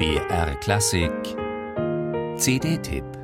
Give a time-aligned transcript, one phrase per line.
[0.00, 1.36] BR Klassik.
[2.38, 3.19] CD-Tipp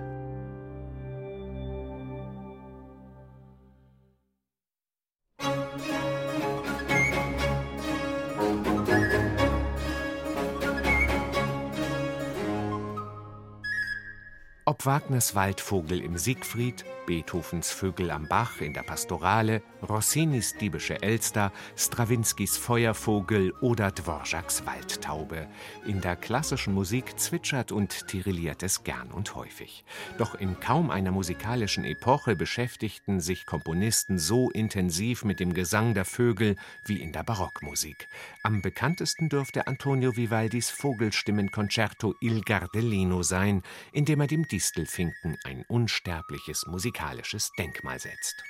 [14.76, 21.50] Ob Wagners Waldvogel im Siegfried, Beethovens Vögel am Bach in der Pastorale, Rossinis Diebische Elster,
[21.76, 25.46] Strawinskys Feuervogel oder Dvoraks Waldtaube.
[25.86, 29.84] In der klassischen Musik zwitschert und tirilliert es gern und häufig.
[30.18, 36.04] Doch in kaum einer musikalischen Epoche beschäftigten sich Komponisten so intensiv mit dem Gesang der
[36.04, 38.08] Vögel wie in der Barockmusik.
[38.42, 43.62] Am bekanntesten dürfte Antonio Vivaldis Vogelstimmenkonzerto Il Gardellino sein,
[43.92, 48.42] in dem er dem Distelfinken ein unsterbliches musikalisches Denkmal setzt.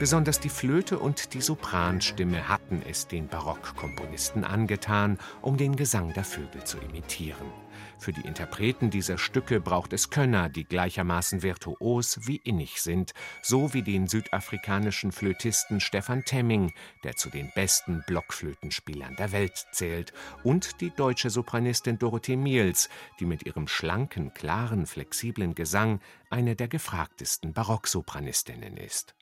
[0.00, 6.24] Besonders die Flöte und die Sopranstimme hatten es den Barockkomponisten angetan, um den Gesang der
[6.24, 7.52] Vögel zu imitieren.
[7.98, 13.12] Für die Interpreten dieser Stücke braucht es Könner, die gleichermaßen virtuos wie innig sind,
[13.42, 16.72] so wie den südafrikanischen Flötisten Stefan Temming,
[17.04, 22.88] der zu den besten Blockflötenspielern der Welt zählt, und die deutsche Sopranistin Dorothee Miels,
[23.20, 29.14] die mit ihrem schlanken, klaren, flexiblen Gesang eine der gefragtesten Barocksopranistinnen ist.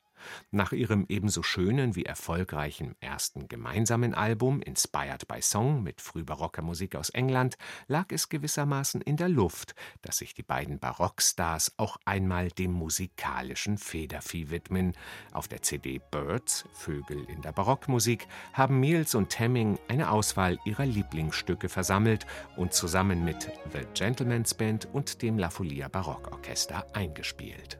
[0.51, 6.95] Nach ihrem ebenso schönen wie erfolgreichen ersten gemeinsamen Album Inspired by Song mit frühbarocker Musik
[6.95, 12.49] aus England lag es gewissermaßen in der Luft, dass sich die beiden Barockstars auch einmal
[12.49, 14.93] dem musikalischen Federvieh widmen.
[15.31, 20.85] Auf der CD Birds Vögel in der Barockmusik haben Miels und Temming eine Auswahl ihrer
[20.85, 22.25] Lieblingsstücke versammelt
[22.55, 27.79] und zusammen mit The Gentleman's Band und dem La Folia Barockorchester eingespielt.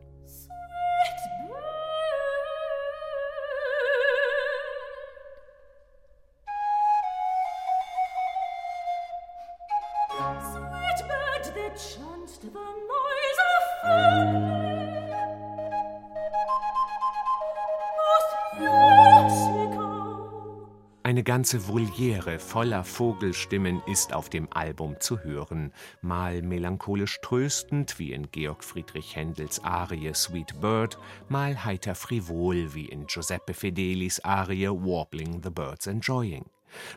[21.09, 28.13] Eine ganze Voliere voller Vogelstimmen ist auf dem Album zu hören, mal melancholisch tröstend wie
[28.13, 34.67] in Georg Friedrich Händels Arie Sweet Bird, mal heiter frivol wie in Giuseppe Fedelis Arie
[34.67, 36.45] Warbling the Birds Enjoying.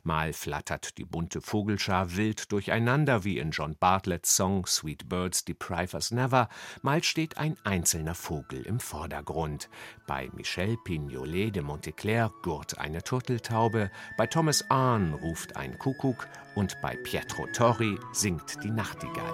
[0.02, 5.94] Mal flattert die bunte Vogelschar wild durcheinander wie in John Bartletts Song Sweet Birds Deprive
[5.94, 6.48] Us Never,
[6.82, 9.68] mal steht ein einzelner Vogel im Vordergrund.
[10.06, 16.76] Bei Michel Pignolet de Monteclair gurt eine Turteltaube, bei Thomas Arne ruft ein Kuckuck und
[16.82, 19.32] bei Pietro Torri singt die Nachtigall.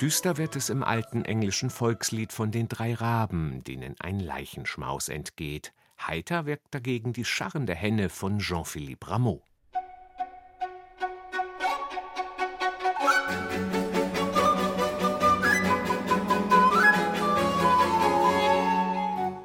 [0.00, 5.74] Düster wird es im alten englischen Volkslied von den drei Raben, denen ein Leichenschmaus entgeht.
[6.00, 9.42] Heiter wirkt dagegen die scharrende Henne von Jean-Philippe Rameau.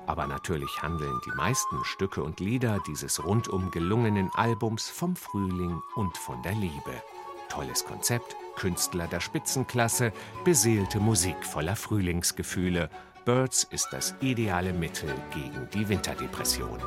[0.07, 6.17] Aber natürlich handeln die meisten Stücke und Lieder dieses rundum gelungenen Albums vom Frühling und
[6.17, 7.03] von der Liebe.
[7.49, 10.11] Tolles Konzept, Künstler der Spitzenklasse,
[10.43, 12.89] beseelte Musik voller Frühlingsgefühle.
[13.25, 16.79] Birds ist das ideale Mittel gegen die Winterdepression.